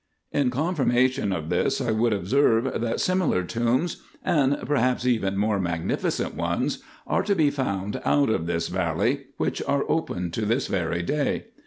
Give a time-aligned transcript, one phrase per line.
[0.31, 6.33] In confirmation of this I would observe, that similar tombs, and perhaps even more magnificent
[6.33, 11.03] ones, are to \ye found out of this valley, which are open to this very
[11.03, 11.45] day.